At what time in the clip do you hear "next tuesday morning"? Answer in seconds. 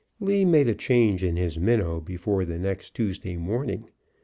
2.57-3.87